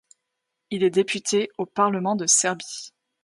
[0.71, 2.91] Il est député au Parlement de Serbie.